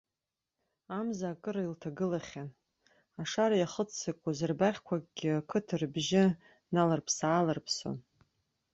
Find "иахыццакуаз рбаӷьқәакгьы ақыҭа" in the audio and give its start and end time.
3.57-5.75